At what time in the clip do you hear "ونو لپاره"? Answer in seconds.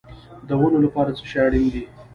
0.59-1.11